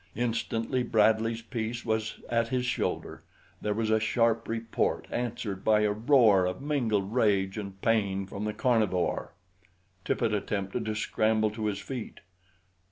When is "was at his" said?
1.85-2.65